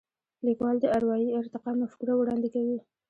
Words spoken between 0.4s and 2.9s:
لیکوال د اروايي ارتقا مفکوره وړاندې کوي.